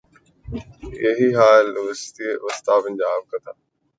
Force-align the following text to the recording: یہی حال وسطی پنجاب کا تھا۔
یہی 1.03 1.29
حال 1.35 1.67
وسطی 1.85 2.27
پنجاب 2.83 3.21
کا 3.29 3.37
تھا۔ 3.43 3.51